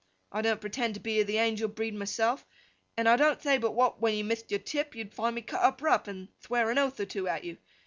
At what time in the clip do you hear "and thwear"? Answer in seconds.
6.07-6.71